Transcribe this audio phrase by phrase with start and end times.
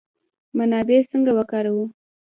[0.57, 1.85] منابع څنګه وکاروو؟